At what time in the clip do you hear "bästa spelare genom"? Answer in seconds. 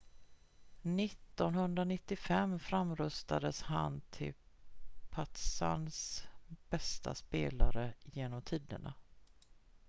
6.69-8.41